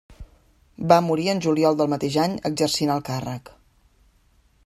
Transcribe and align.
Va 0.91 0.97
morir 1.07 1.27
en 1.33 1.41
juliol 1.47 1.77
del 1.81 1.91
mateix 1.93 2.17
any 2.23 2.35
exercint 2.51 2.95
el 2.97 3.07
càrrec. 3.13 3.53